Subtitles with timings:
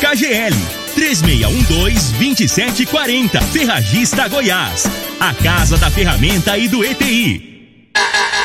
[0.00, 0.54] KGL
[0.96, 3.40] 3612-2740.
[3.52, 4.84] Ferragista Goiás.
[5.20, 7.90] A Casa da Ferramenta e do ETI.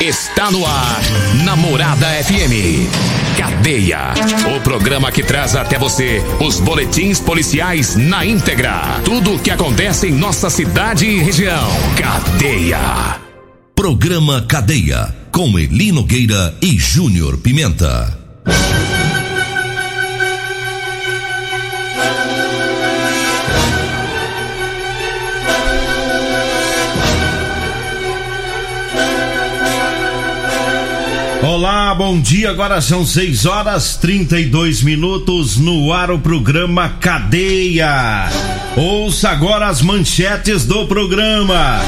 [0.02, 1.00] Está no ar,
[1.46, 2.90] Namorada FM.
[3.38, 4.14] Cadeia.
[4.56, 9.00] O programa que traz até você os boletins policiais na íntegra.
[9.06, 11.70] Tudo o que acontece em nossa cidade e região.
[11.98, 13.22] Cadeia.
[13.74, 15.16] Programa Cadeia.
[15.32, 18.20] Com Elino Gueira e Júnior Pimenta.
[31.48, 32.50] Olá, bom dia.
[32.50, 38.28] Agora são 6 horas 32 minutos no ar o programa Cadeia.
[38.76, 41.80] Ouça agora as manchetes do programa.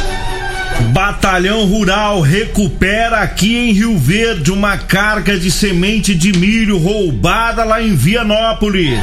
[0.94, 7.82] Batalhão Rural recupera aqui em Rio Verde uma carga de semente de milho roubada lá
[7.82, 9.00] em Vianópolis.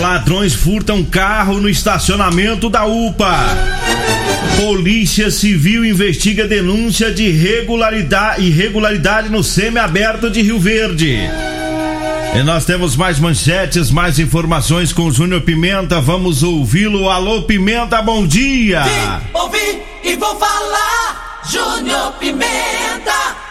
[0.00, 3.36] Ladrões furtam carro no estacionamento da UPA.
[4.60, 11.18] Polícia Civil investiga denúncia de irregularidade, irregularidade no semiaberto de Rio Verde.
[12.34, 15.98] E nós temos mais manchetes, mais informações com o Júnior Pimenta.
[15.98, 17.08] Vamos ouvi-lo.
[17.08, 18.82] Alô, Pimenta, bom dia!
[18.82, 21.40] Vim, ouvi e vou falar.
[21.50, 23.50] Júnior Pimenta.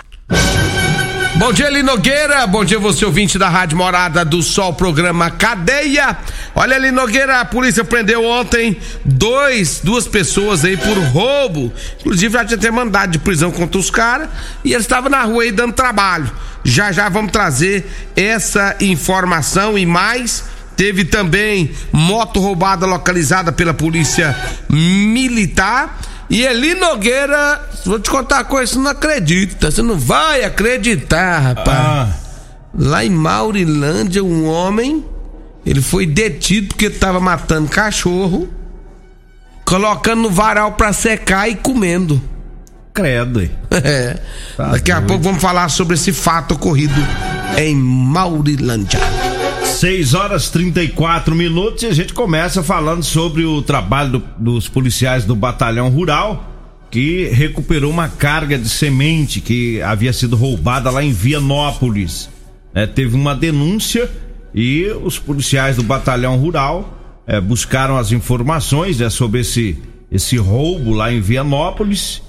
[1.39, 2.45] Bom dia, Linogueira.
[2.45, 6.17] Bom dia, você ouvinte da Rádio Morada do Sol, programa Cadeia.
[6.53, 11.71] Olha, Linogueira, a polícia prendeu ontem dois, duas pessoas aí por roubo.
[12.01, 14.27] Inclusive, já tinha até mandado de prisão contra os caras
[14.65, 16.29] e eles estavam na rua aí dando trabalho.
[16.65, 20.43] Já já vamos trazer essa informação e mais.
[20.75, 24.35] Teve também moto roubada localizada pela polícia
[24.69, 26.01] militar.
[26.29, 31.39] E Eli Nogueira, vou te contar uma coisa, você não acredita, você não vai acreditar,
[31.39, 31.67] rapaz.
[31.79, 32.09] Ah.
[32.77, 35.03] Lá em Maurilândia, um homem,
[35.65, 38.47] ele foi detido porque estava matando cachorro,
[39.65, 42.21] colocando no varal pra secar e comendo.
[42.93, 43.41] Credo.
[43.41, 43.51] hein?
[43.71, 44.17] É.
[44.55, 45.07] Tá Daqui a doido.
[45.07, 46.93] pouco vamos falar sobre esse fato ocorrido
[47.57, 48.99] em Maurilândia.
[49.79, 55.23] 6 horas 34 minutos e a gente começa falando sobre o trabalho do- dos policiais
[55.23, 56.43] do Batalhão Rural,
[56.91, 62.29] que recuperou uma carga de semente que havia sido roubada lá em Vianópolis.
[62.73, 64.11] É, teve uma denúncia
[64.53, 69.77] e os policiais do Batalhão Rural é, buscaram as informações né, sobre esse,
[70.11, 72.21] esse roubo lá em Vianópolis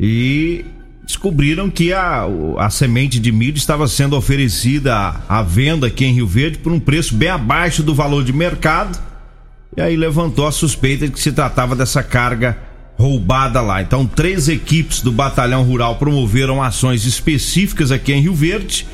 [0.00, 0.64] e
[1.08, 2.26] descobriram que a,
[2.58, 6.70] a semente de milho estava sendo oferecida à, à venda aqui em Rio Verde por
[6.70, 9.00] um preço bem abaixo do valor de mercado.
[9.74, 12.58] E aí levantou a suspeita de que se tratava dessa carga
[12.98, 13.80] roubada lá.
[13.80, 18.86] Então, três equipes do Batalhão Rural promoveram ações específicas aqui em Rio Verde,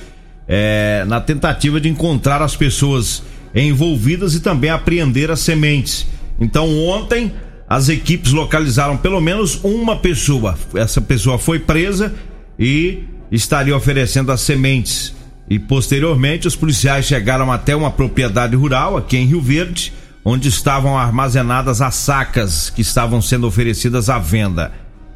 [0.47, 6.07] é, na tentativa de encontrar as pessoas envolvidas e também apreender as sementes.
[6.39, 7.33] Então, ontem,
[7.69, 10.57] as equipes localizaram pelo menos uma pessoa.
[10.75, 12.15] Essa pessoa foi presa
[12.59, 15.15] e estaria oferecendo as sementes.
[15.49, 19.93] E posteriormente, os policiais chegaram até uma propriedade rural aqui em Rio Verde,
[20.25, 24.73] onde estavam armazenadas as sacas que estavam sendo oferecidas à venda.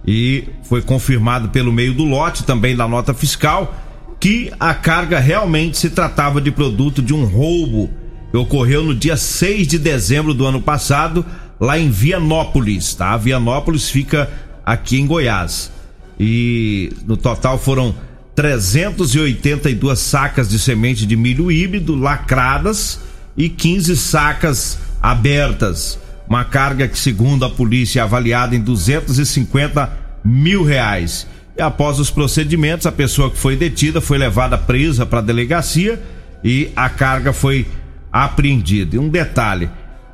[0.06, 3.74] E foi confirmado pelo meio do lote, também da nota fiscal,
[4.20, 7.90] que a carga realmente se tratava de produto de um roubo
[8.30, 11.24] que ocorreu no dia 6 de dezembro do ano passado,
[11.60, 13.16] lá em Vianópolis, tá?
[13.16, 14.30] Vianópolis fica
[14.64, 15.72] aqui em Goiás.
[16.18, 17.94] E no total foram
[18.34, 23.00] 382 sacas de semente de milho híbrido lacradas
[23.36, 25.98] e 15 sacas abertas.
[26.28, 29.90] Uma carga que, segundo a polícia, é avaliada em 250
[30.24, 31.26] mil reais.
[31.56, 36.00] E após os procedimentos, a pessoa que foi detida foi levada presa para a delegacia
[36.44, 37.66] e a carga foi
[38.12, 38.96] apreendida.
[38.96, 39.68] E um detalhe: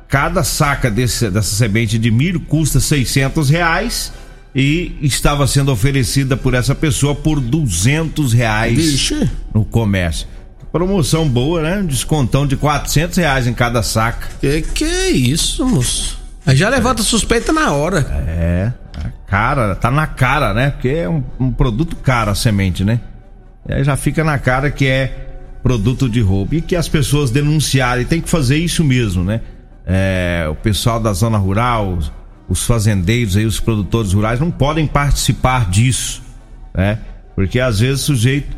[0.07, 4.13] cada saca desse, dessa semente de milho custa 600 reais
[4.55, 9.29] e estava sendo oferecida por essa pessoa por 200 reais Vixe.
[9.53, 10.27] no comércio.
[10.71, 11.77] Promoção boa, né?
[11.79, 14.27] Um descontão de 400 reais em cada saca.
[14.39, 16.19] Que que é isso, moço?
[16.45, 17.99] Aí já levanta suspeita na hora.
[18.27, 18.71] É,
[19.25, 20.71] cara, tá na cara, né?
[20.71, 22.99] Porque é um, um produto caro a semente, né?
[23.67, 25.25] E aí já fica na cara que é
[25.63, 26.55] produto de roubo.
[26.55, 29.41] E que as pessoas denunciarem, tem que fazer isso mesmo, né?
[29.85, 32.11] É, o pessoal da zona rural, os,
[32.49, 36.21] os fazendeiros aí, os produtores rurais não podem participar disso,
[36.73, 36.99] né?
[37.35, 38.55] Porque às vezes o sujeito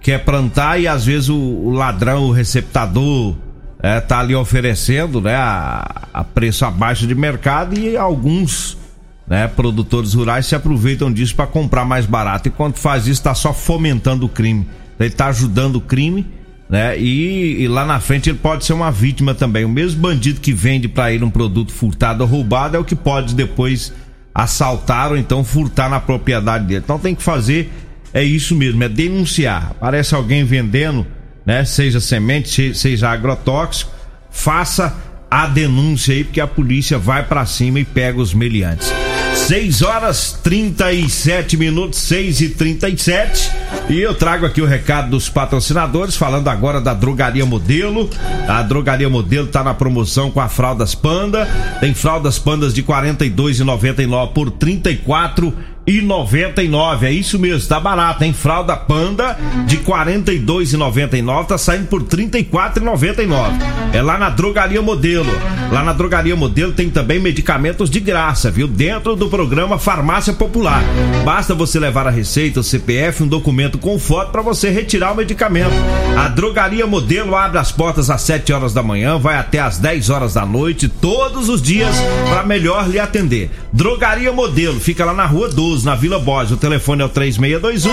[0.00, 3.34] quer plantar e às vezes o, o ladrão, o receptador,
[3.82, 8.78] é, tá ali oferecendo, né, a, a preço abaixo de mercado e alguns,
[9.26, 12.48] né, produtores rurais se aproveitam disso para comprar mais barato.
[12.48, 14.68] E quando faz isso, está só fomentando o crime.
[15.00, 16.26] Ele está ajudando o crime,
[16.72, 16.98] né?
[16.98, 19.62] E, e, lá na frente ele pode ser uma vítima também.
[19.62, 22.96] O mesmo bandido que vende para ele um produto furtado ou roubado é o que
[22.96, 23.92] pode depois
[24.34, 26.80] assaltar ou então furtar na propriedade dele.
[26.82, 27.70] Então tem que fazer
[28.14, 29.72] é isso mesmo, é denunciar.
[29.72, 31.06] Aparece alguém vendendo,
[31.44, 31.62] né?
[31.66, 33.90] Seja semente, seja agrotóxico,
[34.30, 34.96] faça
[35.30, 38.90] a denúncia aí, porque a polícia vai para cima e pega os meliantes.
[39.46, 43.50] 6 horas 37 minutos, 6 e 37
[43.88, 48.08] e, eu trago aqui o recado dos patrocinadores, falando agora da Drogaria Modelo.
[48.48, 51.46] A Drogaria Modelo está na promoção com a Fraldas Panda.
[51.80, 57.02] Tem fraldas pandas de R$ 42,99 por R$ 34,00 4,99.
[57.04, 58.32] É isso mesmo, tá barato, hein?
[58.32, 63.92] Fralda Panda de 42,99 tá saindo por 34,99.
[63.92, 65.30] É lá na Drogaria Modelo.
[65.70, 68.68] Lá na Drogaria Modelo tem também medicamentos de graça, viu?
[68.68, 70.82] Dentro do programa Farmácia Popular.
[71.24, 75.16] Basta você levar a receita, o CPF, um documento com foto para você retirar o
[75.16, 75.72] medicamento.
[76.16, 80.10] A Drogaria Modelo abre as portas às 7 horas da manhã, vai até às 10
[80.10, 81.96] horas da noite todos os dias
[82.28, 83.50] para melhor lhe atender.
[83.72, 86.52] Drogaria Modelo fica lá na Rua 12 na Vila Borges.
[86.52, 87.90] O telefone é o 3621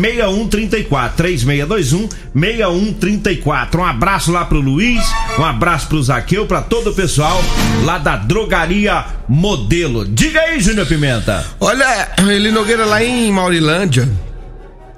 [0.00, 1.16] 6134.
[1.16, 3.80] 3621 6134.
[3.80, 5.04] Um abraço lá pro Luiz,
[5.38, 7.40] um abraço pro Zaqueu, para todo o pessoal
[7.84, 10.04] lá da Drogaria Modelo.
[10.06, 11.44] Diga aí, Júnior Pimenta.
[11.60, 14.08] Olha, ele Nogueira lá em Maurilândia,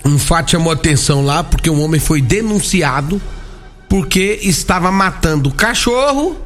[0.04, 3.20] um fato chamou atenção lá porque um homem foi denunciado
[3.88, 6.36] porque estava matando cachorro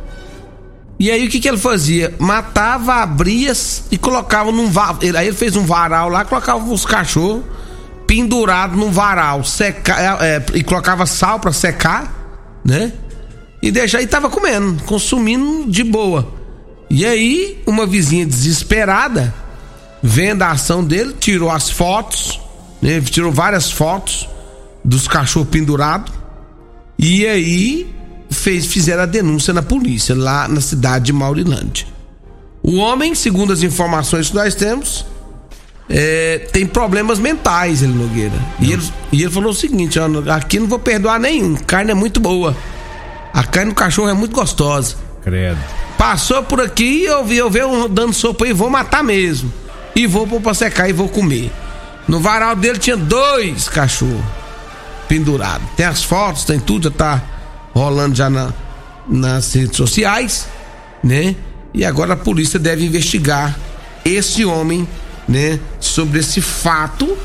[0.98, 2.14] e aí o que, que ele fazia?
[2.18, 3.52] Matava, abria
[3.90, 4.98] e colocava num varal.
[5.16, 7.42] Aí ele fez um varal lá, colocava os cachorros
[8.06, 12.92] pendurados num varal, seca, é, é, e colocava sal para secar, né?
[13.62, 16.32] E deixa aí tava comendo, consumindo de boa.
[16.90, 19.34] E aí, uma vizinha desesperada,
[20.02, 22.38] vendo a ação dele, tirou as fotos,
[22.80, 23.00] né?
[23.00, 24.28] Tirou várias fotos
[24.84, 26.12] dos cachorros pendurados.
[26.98, 27.94] E aí
[28.34, 31.86] fez, fizeram a denúncia na polícia, lá na cidade de Maurilândia.
[32.62, 35.06] O homem, segundo as informações que nós temos,
[35.88, 38.32] é, tem problemas mentais, ele Nogueira.
[38.58, 38.82] E ele,
[39.12, 42.56] e ele falou o seguinte: ó, aqui não vou perdoar nenhum, carne é muito boa.
[43.32, 44.96] A carne do cachorro é muito gostosa.
[45.22, 45.58] Credo.
[45.98, 49.52] Passou por aqui, eu vi, eu vi um dando sopa e vou matar mesmo.
[49.94, 51.52] E vou pôr pra secar e vou comer.
[52.06, 54.24] No varal dele tinha dois cachorros
[55.08, 55.66] pendurados.
[55.76, 57.22] Tem as fotos, tem tudo, já tá
[57.74, 58.52] rolando já na,
[59.08, 60.48] nas redes sociais,
[61.02, 61.36] né?
[61.74, 63.58] E agora a polícia deve investigar
[64.04, 64.88] esse homem,
[65.28, 65.58] né?
[65.80, 67.18] Sobre esse fato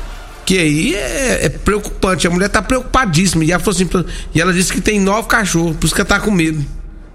[0.44, 2.26] que aí é, é, preocupante.
[2.26, 3.44] A mulher tá preocupadíssima.
[3.44, 3.88] E ela falou assim,
[4.34, 6.64] e ela disse que tem nove cachorros, por isso que ela tá com medo.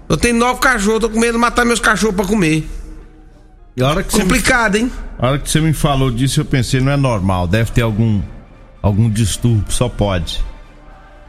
[0.08, 2.66] Eu tenho nove cachorros, tô com medo de matar meus cachorros para comer.
[3.76, 4.92] E Complicado, me, hein?
[5.18, 8.22] A hora que você me falou disso, eu pensei, não é normal, deve ter algum
[8.82, 10.42] algum distúrbio, só pode.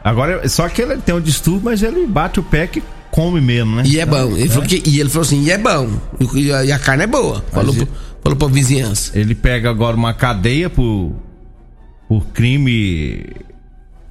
[0.02, 3.76] Agora, só que ele tem um distúrbio, mas ele bate o pé que come mesmo,
[3.76, 3.82] né?
[3.86, 4.32] E é bom.
[4.32, 4.48] Ele é.
[4.48, 5.88] Falou que, e ele falou assim, e é bom.
[6.34, 7.44] E a, e a carne é boa.
[7.50, 7.88] Falou, pro,
[8.22, 9.18] falou pra vizinhança.
[9.18, 11.14] Ele pega agora uma cadeia por,
[12.08, 13.24] por crime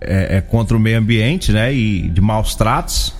[0.02, 1.74] é, é, contra o meio ambiente, né?
[1.74, 3.16] E de maus tratos.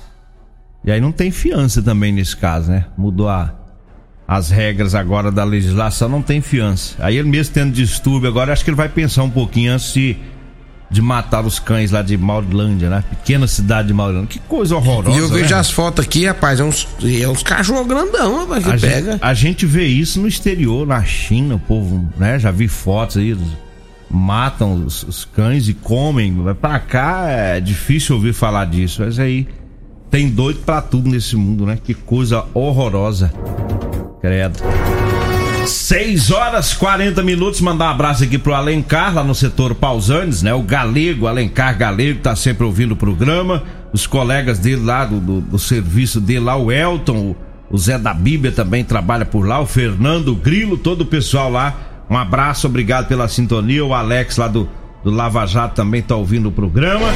[0.84, 2.86] E aí não tem fiança também nesse caso, né?
[2.98, 3.54] Mudou a,
[4.28, 6.96] as regras agora da legislação, não tem fiança.
[7.00, 10.18] Aí ele mesmo tendo distúrbio agora, acho que ele vai pensar um pouquinho antes de
[10.90, 13.04] de matar os cães lá de Maurilândia, né?
[13.10, 14.30] Pequena cidade de Maurilândia.
[14.30, 15.18] Que coisa horrorosa.
[15.18, 15.60] E eu vejo né?
[15.60, 19.12] as fotos aqui, rapaz, é uns, é uns cachorros grandão, rapaz, que a pega.
[19.12, 22.40] Gente, a gente vê isso no exterior, na China, o povo, né?
[22.40, 23.38] Já vi fotos aí,
[24.10, 26.36] matam os, os cães e comem.
[26.60, 29.48] Pra cá é difícil ouvir falar disso, mas aí
[30.10, 31.78] tem doido pra tudo nesse mundo, né?
[31.84, 33.32] Que coisa horrorosa.
[34.22, 34.60] Credo.
[35.68, 37.60] 6 horas 40 minutos.
[37.62, 40.54] Mandar um abraço aqui pro Alencar, lá no setor Pausanes, né?
[40.54, 43.64] O Galego, Alencar Galego, tá sempre ouvindo o programa.
[43.92, 47.36] Os colegas dele lá do, do, do serviço dele lá, o Elton, o,
[47.70, 51.50] o Zé da Bíblia também trabalha por lá, o Fernando, o Grilo, todo o pessoal
[51.50, 51.76] lá.
[52.10, 53.84] Um abraço, obrigado pela sintonia.
[53.84, 54.70] O Alex lá do,
[55.04, 57.08] do Lava Jato também tá ouvindo o programa.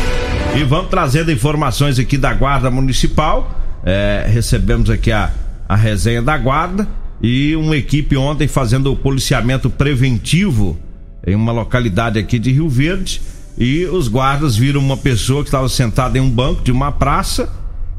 [0.56, 3.50] E vamos trazendo informações aqui da Guarda Municipal.
[3.86, 5.32] É, recebemos aqui a,
[5.68, 10.78] a resenha da Guarda e uma equipe ontem fazendo o policiamento preventivo
[11.26, 13.22] em uma localidade aqui de Rio Verde
[13.58, 17.50] e os guardas viram uma pessoa que estava sentada em um banco de uma praça,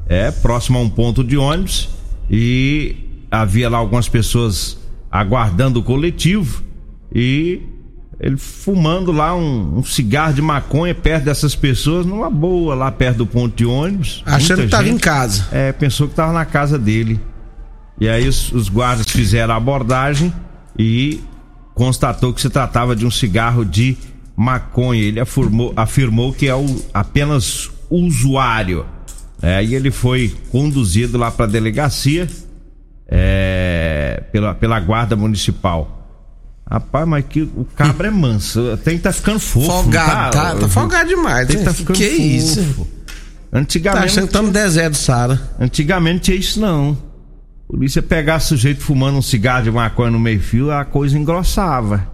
[0.09, 1.89] é, próximo a um ponto de ônibus
[2.29, 2.97] e
[3.31, 4.77] havia lá algumas pessoas
[5.11, 6.63] aguardando o coletivo
[7.15, 7.61] e
[8.19, 13.19] ele fumando lá um, um cigarro de maconha perto dessas pessoas, numa boa, lá perto
[13.19, 14.23] do ponto de ônibus.
[14.25, 15.49] Achando que estava em casa.
[15.51, 17.21] É, pensou que estava na casa dele.
[18.03, 20.35] E aí os, os guardas fizeram a abordagem
[20.77, 21.21] e
[21.73, 23.97] constatou que se tratava de um cigarro de
[24.35, 25.01] maconha.
[25.01, 28.85] Ele afirmou, afirmou que é o, apenas usuário.
[29.41, 32.29] É, e ele foi conduzido lá para a delegacia
[33.07, 36.27] é, pela, pela guarda municipal.
[36.69, 38.77] Rapaz, mas que o cabra é manso.
[38.79, 39.67] Tem que estar tá ficando fofo.
[39.67, 41.47] Folgado, tá, tá, tá folgado demais.
[41.47, 42.21] Tem que tá ficando que fofo.
[42.21, 42.89] isso?
[43.53, 44.01] Antigamente.
[44.01, 45.41] Tá achando que tá no deserto, Sara.
[45.61, 47.12] Antigamente tinha isso não.
[47.73, 52.07] Polícia pegar sujeito fumando um cigarro de maconha no meio-fio, a coisa engrossava.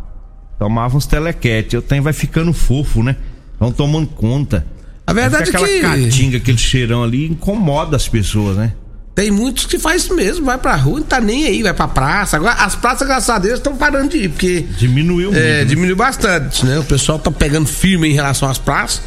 [0.57, 1.75] Tomava uns telequete.
[1.75, 3.17] Eu tenho, vai ficando fofo, né?
[3.59, 4.65] Vão tomando conta.
[5.05, 5.81] A verdade é aquela que.
[5.81, 8.73] caatinga, aquele cheirão ali, incomoda as pessoas, né?
[9.17, 11.89] Tem muitos que faz isso mesmo, vai pra rua, não tá nem aí, vai pra
[11.89, 12.37] praça.
[12.37, 14.61] Agora, as praças, graças a Deus, estão parando de ir, porque.
[14.61, 15.43] Diminuiu muito.
[15.43, 15.65] É, né?
[15.65, 16.79] diminuiu bastante, né?
[16.79, 19.03] O pessoal tá pegando firme em relação às praças.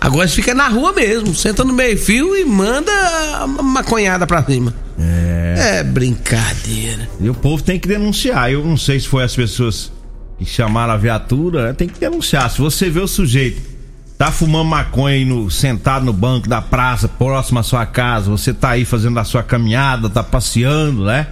[0.00, 2.92] Agora ficam na rua mesmo, senta no meio-fio e manda
[3.44, 4.72] uma maconhada pra cima.
[5.00, 5.25] É.
[5.56, 7.08] É brincadeira.
[7.20, 8.50] E o povo tem que denunciar.
[8.50, 9.92] Eu não sei se foi as pessoas
[10.38, 11.72] que chamaram a viatura, né?
[11.72, 12.50] tem que denunciar.
[12.50, 13.76] Se você vê o sujeito
[14.18, 18.52] tá fumando maconha aí no, sentado no banco da praça, próximo à sua casa, você
[18.52, 21.26] tá aí fazendo a sua caminhada, tá passeando, né?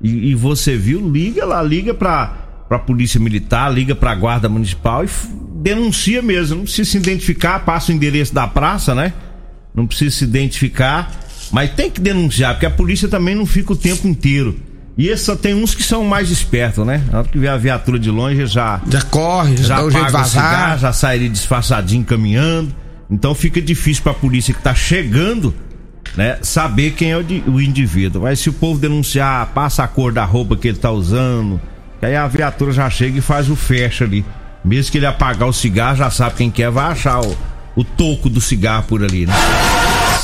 [0.00, 2.26] E, e você viu, liga lá, liga pra,
[2.68, 5.08] pra polícia militar, liga pra guarda municipal e
[5.62, 6.56] denuncia mesmo.
[6.56, 9.12] Não precisa se identificar, passa o endereço da praça, né?
[9.74, 11.21] Não precisa se identificar,
[11.52, 14.58] mas tem que denunciar, porque a polícia também não fica o tempo inteiro.
[14.98, 17.02] E esse só tem uns que são mais espertos, né?
[17.10, 19.90] Na hora que vê a viatura de longe, já Já corre, já, já dá o
[19.90, 20.78] jeito de o cigarro, vazar.
[20.78, 22.74] já sai ali disfarçadinho caminhando.
[23.10, 25.54] Então fica difícil pra polícia que tá chegando,
[26.16, 28.22] né, saber quem é o, di- o indivíduo.
[28.22, 31.58] Mas se o povo denunciar, passa a cor da roupa que ele tá usando,
[32.02, 34.24] aí a viatura já chega e faz o fecha ali.
[34.64, 37.36] Mesmo que ele apagar o cigarro, já sabe quem quer, vai achar o,
[37.74, 39.32] o toco do cigarro por ali, né?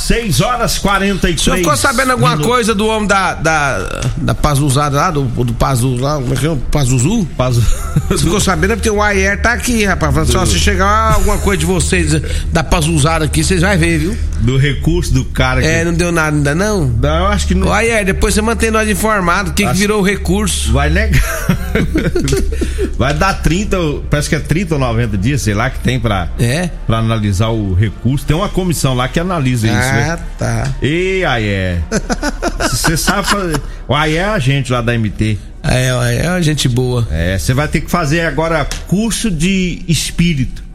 [0.08, 2.50] 6 horas 43 O senhor ficou sabendo alguma minutos.
[2.50, 6.46] coisa do homem da, da, da Pazuzada lá, do, do Pazu lá, como é que
[6.46, 6.56] é?
[6.70, 7.28] Pazuzu?
[7.36, 7.60] Faz o-
[8.08, 10.14] Você ficou sabendo é porque o Ayer tá aqui, rapaz.
[10.14, 12.12] Falando, só se chegar alguma coisa de vocês
[12.52, 14.16] da Pazuzada aqui, vocês vão ver, viu?
[14.40, 15.66] do recurso do cara que.
[15.66, 16.86] É, não deu nada ainda não?
[16.86, 17.66] Não, eu acho que não.
[17.66, 19.50] Ô Ayer, depois você mantém nós informados.
[19.50, 20.72] O que, que Acho- virou o recurso?
[20.72, 21.20] Vai negar.
[22.96, 26.00] Vai dar 30, ou- parece que é 30 ou 90 dias, sei lá, que tem
[26.00, 26.68] pra, É?
[26.86, 28.24] pra analisar o recurso.
[28.26, 29.97] Tem uma comissão lá que analisa isso, né?
[30.00, 30.74] Ah, tá.
[30.82, 31.78] E aí é.
[32.70, 33.60] Você sabe fazer.
[33.86, 35.38] O aí é a gente lá da MT.
[35.62, 37.06] É, é uma gente boa.
[37.10, 40.66] É, você vai ter que fazer agora curso de espírito.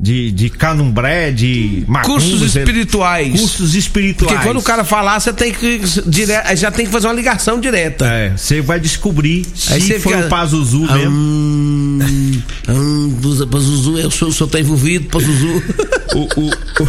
[0.00, 2.14] De, de canumbré, de macumba.
[2.14, 3.40] Cursos espirituais.
[3.40, 4.32] Cursos espirituais.
[4.32, 5.80] Porque quando o cara falar, você tem que.
[6.06, 6.32] Dire...
[6.56, 8.04] Já tem que fazer uma ligação direta.
[8.06, 11.08] É, você vai descobrir se Aí você foi fica- o Pazuzu mesmo.
[11.08, 15.62] Hum, hum, Pazuzu, eu sou, o senhor tá envolvido, Pazuzu.
[16.16, 16.88] o, o, o,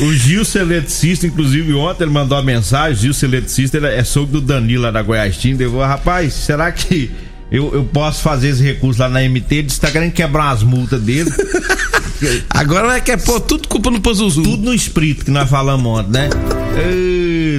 [0.00, 4.46] o Gilson Eletricista, inclusive ontem ele mandou uma mensagem, Gilson Eletricista, ele é sogro do
[4.46, 7.10] Danilo lá da Goiás Team, eu vou, rapaz, será que
[7.50, 9.54] eu, eu posso fazer esse recurso lá na MT?
[9.54, 11.30] Ele disse que tá querendo quebrar umas multas dele,
[12.48, 14.42] Agora vai quer pôr tudo culpa no Pazuzu.
[14.42, 16.30] tudo no espírito que nós falamos ontem, né?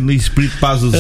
[0.02, 0.98] No espírito Pazuzu.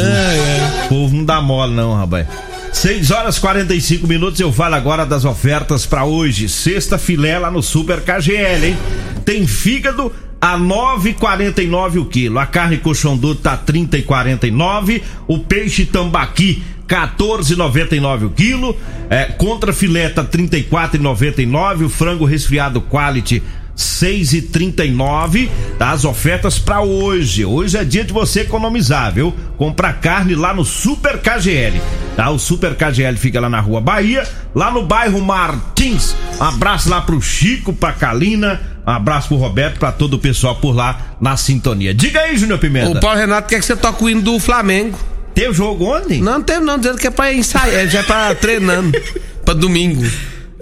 [0.85, 2.27] O povo não dá mole não, rapaz.
[2.73, 6.49] 6 horas 45 minutos, eu falo agora das ofertas pra hoje.
[6.49, 8.77] Sexta filé lá no Super KGL, hein?
[9.23, 10.11] Tem fígado
[10.45, 12.37] a 9,49 o quilo.
[12.37, 15.01] A carne coxão doce tá 30,49.
[15.27, 18.77] O peixe tambaqui 14,99 o quilo.
[19.09, 21.85] É, contra filé tá 34,99.
[21.85, 23.41] O frango resfriado quality
[23.75, 25.49] 6,39.
[25.79, 25.89] Tá?
[25.89, 27.43] As ofertas pra hoje.
[27.43, 29.33] Hoje é dia de você economizar, viu?
[29.57, 31.81] Comprar carne lá no Super KGL.
[32.15, 32.29] Tá?
[32.29, 34.23] O Super KGL fica lá na Rua Bahia,
[34.53, 36.15] lá no bairro Martins.
[36.39, 38.74] Um abraço lá pro Chico, pra Kalina.
[38.85, 41.93] Um abraço pro Roberto, pra todo o pessoal por lá na sintonia.
[41.93, 42.97] Diga aí, Júnior Pimenta.
[42.97, 44.97] O Paulo Renato quer que você toque o hino do Flamengo.
[45.33, 46.21] Teve jogo ontem?
[46.21, 48.97] Não, não teve não, dizendo que é pra ensaiar, já tá treinando
[49.43, 50.03] pra domingo.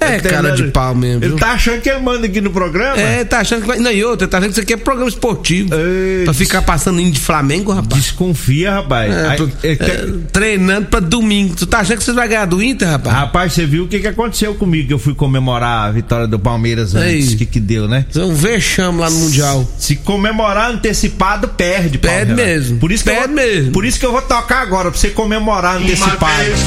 [0.04, 1.24] É, cara de pau mesmo.
[1.24, 2.98] Ele tá achando que ele manda aqui no programa?
[3.00, 3.80] É, tá achando que vai.
[3.80, 5.74] Não, e outra, tá achando que isso aqui é programa esportivo.
[5.74, 8.02] Ei, Pra ficar passando hino de Flamengo, rapaz.
[8.02, 9.12] Desconfia, rapaz.
[9.14, 11.56] É, Aí, tô- é, é, treinando pra domingo.
[11.56, 13.16] Tu tá achando que você vai ganhar do Inter, rapaz?
[13.16, 14.88] Rapaz, você viu o que, que aconteceu comigo?
[14.88, 17.30] que Eu fui comemorar a vitória do Palmeiras antes.
[17.30, 17.34] Ei.
[17.36, 18.06] O que, que deu, né?
[18.16, 19.68] É um vexame lá no Mundial.
[19.78, 21.98] Se comemorar antecipado, perde.
[21.98, 22.78] Perde mesmo.
[22.80, 23.72] Por isso que eu Perde vou, mesmo.
[23.72, 26.20] Por isso que eu vou tocar agora, pra você comemorar antecipado.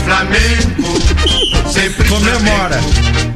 [0.05, 2.81] Flamengo, sempre Comemora.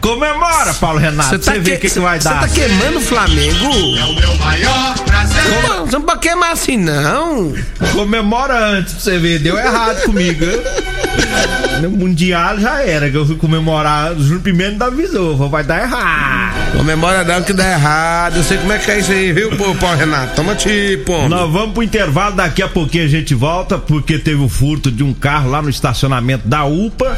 [0.00, 1.30] Comemora, Paulo Renato.
[1.30, 2.40] Você, tá vê o que- que, vai Você dar.
[2.40, 3.64] tá queimando o Flamengo?
[3.99, 5.42] É o meu maior prazer.
[5.69, 7.52] Não, você não pode queimar assim, não.
[7.92, 9.38] Comemora antes pra você ver.
[9.40, 10.45] Deu errado comigo.
[11.80, 14.12] No Mundial já era, que eu fui comemorar.
[14.12, 15.49] O Júnior Pimenta não avisou.
[15.49, 16.76] Vai dar errado.
[16.76, 18.37] Comemora não que dá errado.
[18.37, 20.34] Eu sei como é que é isso aí, viu, pô, Paulo Renato?
[20.37, 21.28] Toma tipo.
[21.28, 25.02] Nós vamos pro intervalo, daqui a pouquinho a gente volta, porque teve o furto de
[25.02, 27.16] um carro lá no estacionamento da UPA.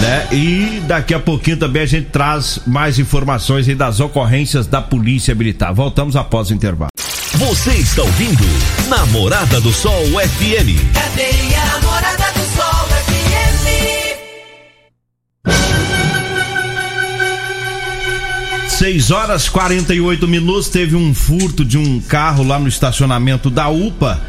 [0.00, 0.26] né?
[0.32, 5.34] E daqui a pouquinho também a gente traz mais informações aí das ocorrências da Polícia
[5.34, 5.72] Militar.
[5.74, 6.90] Voltamos após o intervalo.
[7.36, 8.44] Você está ouvindo
[8.88, 10.94] Namorada do Sol FM.
[10.94, 12.33] Cadeia Namorada do
[18.84, 20.68] 6 horas 48 minutos.
[20.68, 24.20] Teve um furto de um carro lá no estacionamento da UPA.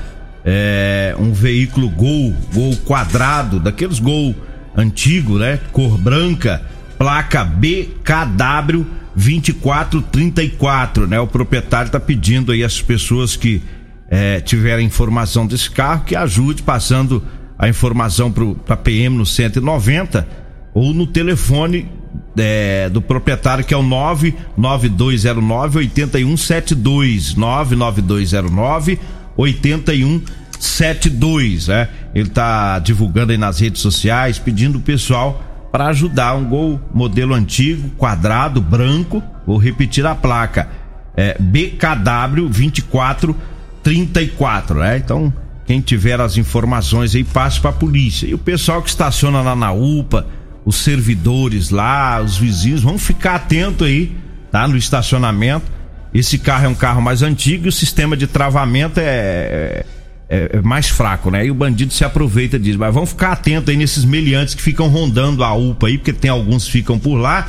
[0.45, 4.33] É, um veículo Gol, Gol quadrado, daqueles Gol
[4.73, 5.59] antigo, né?
[5.73, 6.61] Cor branca,
[6.97, 11.19] placa BKW 2434, né?
[11.19, 13.61] O proprietário tá pedindo aí às pessoas que
[14.09, 17.21] é, tiverem informação desse carro que ajude passando
[17.59, 20.25] a informação para PM no 190
[20.73, 21.89] ou no telefone
[22.37, 28.99] é, do proprietário que é o 99209 8172 99209
[29.37, 31.89] 8172, né?
[32.13, 37.33] Ele tá divulgando aí nas redes sociais, pedindo o pessoal para ajudar um gol modelo
[37.33, 39.21] antigo, quadrado, branco.
[39.45, 40.69] Vou repetir a placa.
[41.17, 44.97] É BKW 2434, né?
[44.97, 45.33] Então,
[45.65, 48.27] quem tiver as informações aí, passe para a polícia.
[48.27, 50.25] E o pessoal que estaciona lá na UPA,
[50.65, 54.11] os servidores lá, os vizinhos, vão ficar atento aí,
[54.51, 54.67] tá?
[54.67, 55.71] No estacionamento.
[56.13, 59.85] Esse carro é um carro mais antigo e o sistema de travamento é,
[60.27, 61.45] é, é mais fraco, né?
[61.45, 62.79] E o bandido se aproveita disso.
[62.79, 66.31] Mas vamos ficar atento aí nesses meliantes que ficam rondando a UPA aí, porque tem
[66.31, 67.47] alguns que ficam por lá,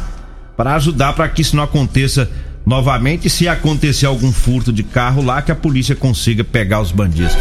[0.57, 2.31] para ajudar para que isso não aconteça
[2.67, 3.31] novamente.
[3.31, 7.37] Se acontecer algum furto de carro lá, que a polícia consiga pegar os bandidos.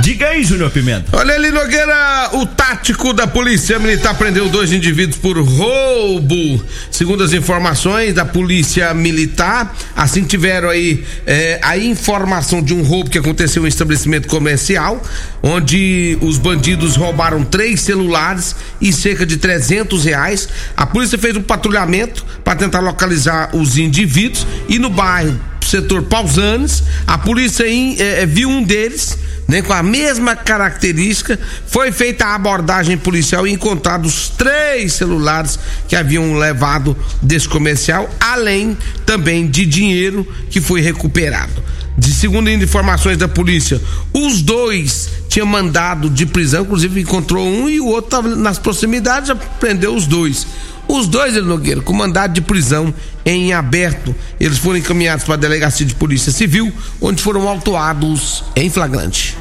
[0.00, 1.16] Diga aí, Júnior Pimenta.
[1.16, 6.62] Olha ali, Nogueira, o tático da Polícia Militar prendeu dois indivíduos por roubo.
[6.90, 13.10] Segundo as informações da Polícia Militar, assim tiveram aí é, a informação de um roubo
[13.10, 15.02] que aconteceu em um estabelecimento comercial,
[15.42, 20.48] onde os bandidos roubaram três celulares e cerca de 300 reais.
[20.76, 26.82] A polícia fez um patrulhamento para tentar localizar os indivíduos e no bairro setor Pausanes,
[27.06, 32.34] a polícia em, eh, viu um deles, né, com a mesma característica, foi feita a
[32.34, 40.26] abordagem policial e encontrados três celulares que haviam levado desse comercial, além também de dinheiro
[40.50, 41.62] que foi recuperado.
[41.98, 43.80] De segundo informações da polícia,
[44.12, 49.34] os dois tinham mandado de prisão, inclusive encontrou um e o outro nas proximidades, já
[49.34, 50.46] prendeu os dois.
[50.88, 52.94] Os dois, Ele Nogueira, com mandado de prisão
[53.24, 58.70] em aberto, eles foram encaminhados para a delegacia de polícia civil, onde foram autuados em
[58.70, 59.36] flagrante.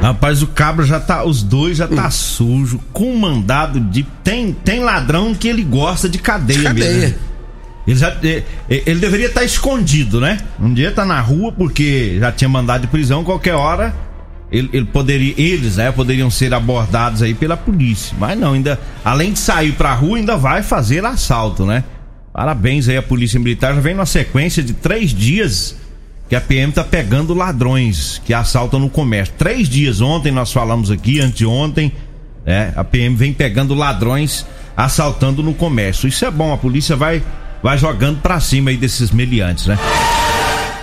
[0.00, 1.24] Rapaz, o cabra já tá.
[1.24, 4.02] Os dois já tá sujo, com mandado de.
[4.22, 6.90] Tem, tem ladrão que ele gosta de cadeia, Cadeia.
[6.90, 7.08] mesmo.
[7.08, 7.14] né?
[7.86, 10.38] Ele, já, ele, ele deveria estar escondido, né?
[10.60, 13.94] Um dia tá na rua porque já tinha mandado de prisão, qualquer hora
[14.54, 18.16] ele, ele poderia, eles, né, poderiam ser abordados aí pela polícia.
[18.18, 21.82] Mas não, ainda, além de sair pra rua, ainda vai fazer assalto, né?
[22.32, 25.76] Parabéns aí a Polícia Militar, já vem numa sequência de três dias
[26.28, 29.34] que a PM tá pegando ladrões que assaltam no comércio.
[29.36, 31.92] Três dias, ontem nós falamos aqui, anteontem,
[32.46, 32.72] né?
[32.76, 36.08] A PM vem pegando ladrões assaltando no comércio.
[36.08, 37.22] Isso é bom, a polícia vai,
[37.60, 39.78] vai jogando pra cima aí desses meliantes, né?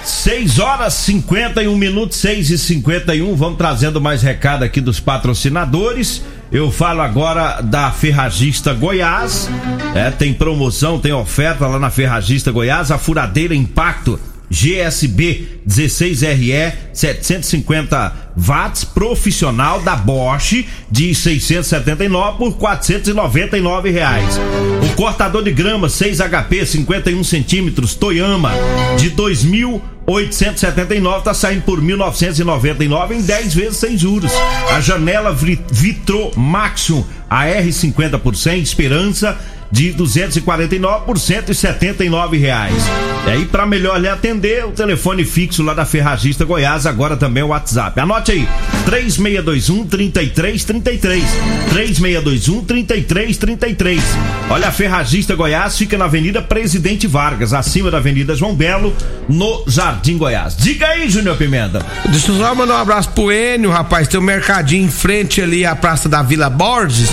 [0.03, 6.21] 6 horas 51 minutos, 6 e 51 Vamos trazendo mais recado aqui dos patrocinadores.
[6.51, 9.49] Eu falo agora da Ferragista Goiás.
[9.95, 12.91] É, tem promoção, tem oferta lá na Ferragista Goiás.
[12.91, 14.19] A furadeira Impacto
[14.51, 18.13] GSB 16RE 750
[18.47, 24.37] watts profissional da Bosch de 679 por 499 reais.
[24.83, 28.51] O cortador de grama 6 HP 51 centímetros Toyama
[28.99, 34.31] de 2.879 tá saindo por 1.999 em 10 vezes sem juros.
[34.75, 39.37] A janela vi- Vitro Maximum AR50 por 100 Esperança
[39.71, 42.83] de 249 por 179 reais.
[43.25, 47.43] E aí, para melhor lhe atender, o telefone fixo lá da Ferragista Goiás, agora também
[47.43, 47.99] o WhatsApp.
[47.99, 48.47] Anote aí:
[48.85, 51.23] 3621 3333.
[51.69, 54.01] 3621 3333.
[54.49, 58.93] Olha, a Ferragista Goiás fica na Avenida Presidente Vargas, acima da Avenida João Belo,
[59.29, 60.57] no Jardim Goiás.
[60.57, 61.85] Diga aí, Júnior Pimenta.
[62.09, 64.07] Deixa eu só mandar um abraço pro Enio, rapaz.
[64.07, 67.09] Tem um mercadinho em frente ali à Praça da Vila Borges.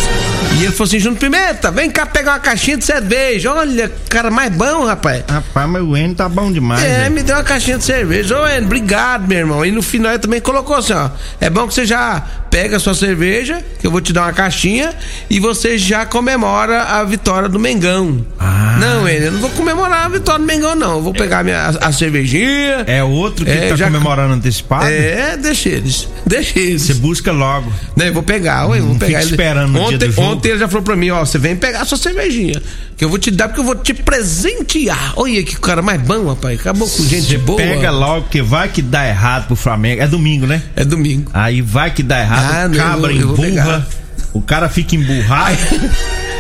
[0.59, 3.53] E ele falou assim: Júnior Pimenta, vem cá pegar uma caixinha de cerveja.
[3.53, 5.23] Olha, cara mais bom, rapaz.
[5.29, 6.83] Rapaz, mas o N tá bom demais.
[6.83, 7.11] É, né?
[7.11, 8.41] me deu uma caixinha de cerveja.
[8.41, 9.67] Ô, Enio, obrigado, meu irmão.
[9.67, 11.11] E no final ele também colocou assim: ó.
[11.41, 14.33] É bom que você já pega a sua cerveja, que eu vou te dar uma
[14.33, 14.93] caixinha,
[15.29, 18.25] e você já comemora a vitória do Mengão.
[18.39, 20.97] Ah, Não, ele, eu não vou comemorar a vitória do Mengão, não.
[20.97, 22.85] Eu vou pegar minha, a, a cervejinha.
[22.87, 24.87] É outro que É, tá já- comemorando antecipado?
[24.87, 26.09] É, deixa eles.
[26.27, 26.83] Deixa eles.
[26.83, 27.73] Você busca logo.
[27.97, 29.07] Não, eu vou pegar, ué, vou pegar.
[29.07, 29.31] fica ele.
[29.31, 31.85] esperando no dia ontem, ontem ele já falou pra mim, ó, você vem pegar a
[31.85, 32.61] sua cervejinha.
[32.97, 35.13] Que eu vou te dar porque eu vou te presentear.
[35.17, 36.59] Olha que cara mais bom, rapaz.
[36.59, 37.57] Acabou com gente Você boa.
[37.57, 40.03] pega logo, que vai que dá errado pro Flamengo.
[40.03, 40.63] É domingo, né?
[40.75, 41.31] É domingo.
[41.35, 43.62] Aí vai que dá errado, Ah, o não, eu cabra vou- eu pegar.
[43.62, 43.87] emburra,
[44.33, 45.59] o cara fica emburrado.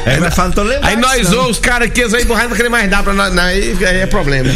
[0.06, 0.84] Aí vai falar, não tô lembrando.
[0.86, 1.44] Aí nós não.
[1.44, 3.34] ou os caras aqui, eles aí borrados não querem mais dar pra nós.
[3.34, 4.48] não, Aí, aí é problema.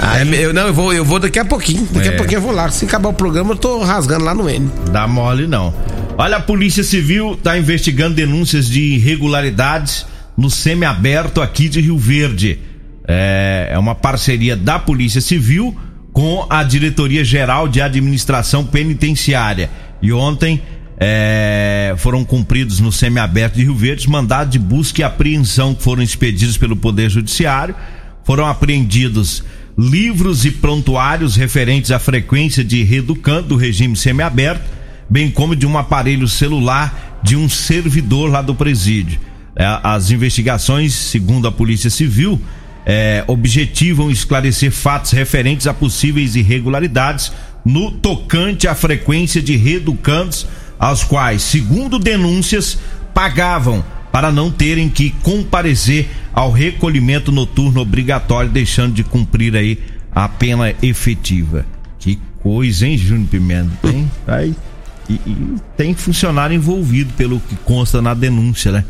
[0.00, 1.88] Aí, eu, não, eu vou, eu vou daqui a pouquinho.
[1.90, 2.14] Daqui É.
[2.14, 2.70] a pouquinho eu vou lá.
[2.70, 4.70] Se acabar o programa, eu tô rasgando lá no N.
[4.92, 5.74] Dá mole não.
[6.16, 12.60] Olha, a Polícia Civil está investigando denúncias de irregularidades no semiaberto aqui de Rio Verde.
[13.06, 15.76] É, é uma parceria da Polícia Civil
[16.12, 19.68] com a Diretoria Geral de Administração Penitenciária.
[20.00, 20.62] E ontem
[20.98, 26.02] é, foram cumpridos no semiaberto de Rio Verde mandados de busca e apreensão que foram
[26.02, 27.74] expedidos pelo Poder Judiciário.
[28.24, 29.44] Foram apreendidos
[29.76, 34.64] livros e prontuários referentes à frequência de reeducando do regime semiaberto,
[35.10, 39.18] bem como de um aparelho celular de um servidor lá do presídio.
[39.56, 42.40] É, as investigações, segundo a Polícia Civil,
[42.86, 47.32] é, objetivam esclarecer fatos referentes a possíveis irregularidades
[47.64, 50.46] no tocante à frequência de reeducandos,
[50.78, 52.78] aos quais, segundo denúncias,
[53.12, 59.78] pagavam para não terem que comparecer ao recolhimento noturno obrigatório, deixando de cumprir aí
[60.14, 61.66] a pena efetiva.
[61.98, 63.70] Que coisa, hein, Júnior Pimenta?
[63.82, 64.54] Tem, aí,
[65.08, 68.84] e, e tem funcionário envolvido, pelo que consta na denúncia, né?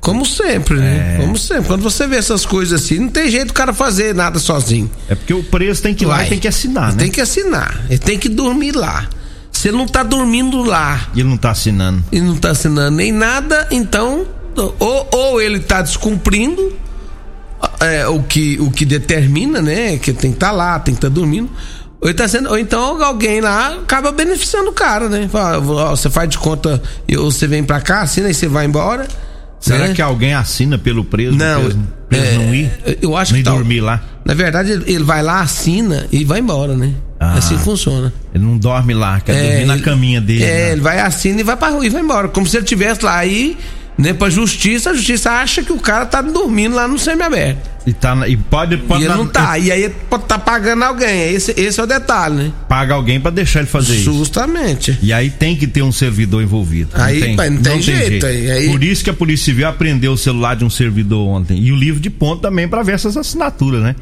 [0.00, 1.16] Como sempre, né?
[1.16, 1.20] É.
[1.20, 1.64] Como sempre.
[1.64, 4.90] Quando você vê essas coisas assim, não tem jeito do cara fazer nada sozinho.
[5.08, 6.26] É porque o preço tem que ir lá Vai.
[6.26, 6.98] e tem que assinar, né?
[6.98, 7.84] Tem que assinar.
[7.88, 9.08] Ele tem que dormir lá.
[9.60, 12.02] Se ele não tá dormindo lá E ele não tá assinando.
[12.10, 16.72] e não tá assinando nem nada, então ou, ou ele tá descumprindo
[17.78, 19.98] é, o, que, o que determina, né?
[19.98, 21.50] Que tem que estar lá, tem que estar dormindo.
[22.00, 25.28] Ou, ele tá sendo, ou então alguém lá acaba beneficiando o cara, né?
[25.30, 26.82] Fala, ó, você faz de conta,
[27.18, 29.06] ou você vem pra cá, assina e você vai embora.
[29.60, 29.94] Será né?
[29.94, 31.36] que alguém assina pelo preso?
[31.36, 32.72] Não, preso, preso é, não ir?
[33.02, 33.58] eu acho nem que tal.
[33.58, 34.02] dormir lá.
[34.24, 36.94] Na verdade, ele vai lá, assina e vai embora, né?
[37.22, 37.34] Ah.
[37.36, 38.10] Assim funciona.
[38.34, 40.42] Ele não dorme lá, quer dormir na ele- caminha dele.
[40.42, 40.72] É, né?
[40.72, 42.28] ele vai assina e vai pra rua e vai embora.
[42.28, 43.58] Como se ele estivesse lá aí,
[43.98, 47.68] né, pra justiça, a justiça acha que o cara tá dormindo lá no semiaberto.
[47.86, 49.58] E, tá, e pode, pode e ele não tá.
[49.58, 51.32] E aí pode tá pagando alguém.
[51.34, 52.52] Esse, esse é o detalhe, né?
[52.68, 54.12] paga alguém pra deixar ele fazer isso.
[54.14, 54.98] Justamente.
[55.02, 56.90] E aí tem que ter um servidor envolvido.
[56.94, 60.16] Aí, pai, não tem jeito, aí- aí- Por isso que a Polícia Civil apreendeu o
[60.16, 61.58] celular de um servidor ontem.
[61.58, 63.94] E o livro de ponto também pra ver essas assinaturas, né?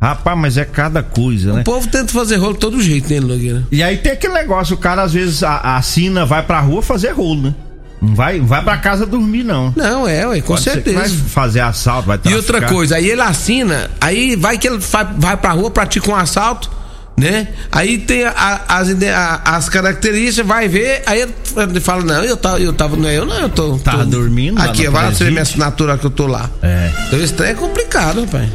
[0.00, 1.60] Rapaz, mas é cada coisa, né?
[1.60, 3.64] O povo tenta fazer rolo de todo jeito, né, Nogueira?
[3.70, 7.42] E aí tem aquele negócio, o cara às vezes assina, vai pra rua fazer rolo,
[7.42, 7.54] né?
[8.00, 9.74] Não vai, vai pra casa dormir, não.
[9.76, 10.98] Não, é, ué, com Pode ser certeza.
[11.00, 12.72] vai fazer assalto, vai E outra traficar.
[12.74, 16.70] coisa, aí ele assina, aí vai que ele vai, vai pra rua, pratica um assalto,
[17.18, 17.48] né?
[17.70, 21.20] Aí tem a- as, a- as características, vai ver, aí
[21.58, 23.76] ele fala, não, eu tava, eu tava, não é eu não, eu tô.
[23.76, 25.32] Tava tô- dormindo Aqui, vai lá presídio.
[25.32, 26.48] minha assinatura que eu tô lá.
[26.62, 26.90] É.
[27.06, 28.48] Então esse trem é complicado, pai.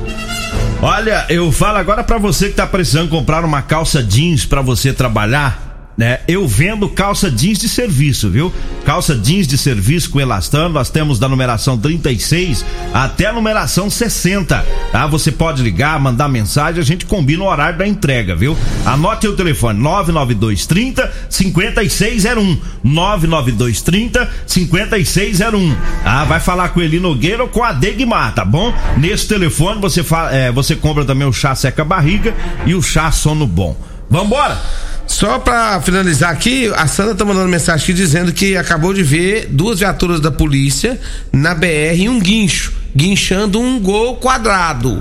[0.87, 4.93] Olha, eu falo agora pra você que tá precisando comprar uma calça jeans pra você
[4.93, 5.64] trabalhar,
[5.97, 6.19] né?
[6.27, 8.53] Eu vendo calça jeans de serviço, viu?
[8.85, 14.65] Calça jeans de serviço com elastano, nós temos da numeração 36 até a numeração 60,
[14.91, 15.07] tá?
[15.07, 18.57] Você pode ligar, mandar mensagem, a gente combina o horário da entrega, viu?
[18.85, 25.75] Anote o telefone 99230 5601 99230 5601.
[26.03, 28.73] Ah, vai falar com Eli Nogueira ou com a Degmar, tá bom?
[28.97, 32.33] Nesse telefone você fa- é, você compra também o chá seca barriga
[32.65, 33.75] e o chá sono bom.
[34.09, 34.57] Vambora?
[35.07, 39.47] Só pra finalizar aqui, a Sandra tá mandando mensagem aqui dizendo que acabou de ver
[39.49, 40.99] duas viaturas da polícia
[41.31, 44.99] na BR em um guincho, guinchando um gol quadrado.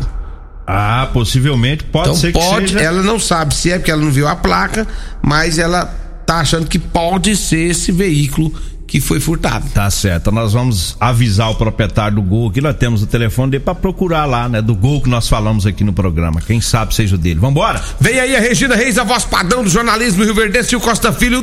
[0.67, 2.81] Ah, possivelmente pode Então ser que pode, seja.
[2.81, 4.87] ela não sabe se é porque ela não viu a placa,
[5.23, 5.85] mas ela
[6.27, 8.53] tá achando que pode ser esse veículo
[8.87, 9.69] que foi furtado.
[9.71, 13.65] Tá certo, nós vamos avisar o proprietário do gol aqui, nós temos o telefone dele
[13.65, 16.41] pra procurar lá, né, do gol que nós falamos aqui no programa.
[16.41, 17.41] Quem sabe seja o dele.
[17.41, 17.83] Vambora?
[18.01, 21.13] Vem aí a Regina Reis, a voz padrão do jornalismo Rio Verdense e o Costa
[21.13, 21.43] Filho,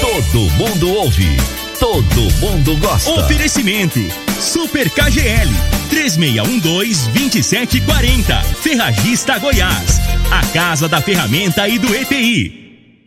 [0.00, 1.36] Todo mundo ouve.
[1.78, 3.12] Todo mundo gosta.
[3.12, 4.00] Oferecimento
[4.40, 5.50] Super KGL
[5.90, 8.42] 3612-2740.
[8.56, 10.00] Ferragista Goiás.
[10.30, 12.65] A Casa da Ferramenta e do EPI.